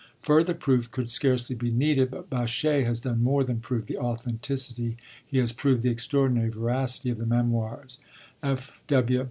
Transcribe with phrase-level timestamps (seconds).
[0.23, 4.97] Further proof could scarcely be needed, but Baschet has done more than prove the authenticity,
[5.23, 7.99] he has proved the extraordinary veracity, of the Memoirs.
[8.41, 8.81] F.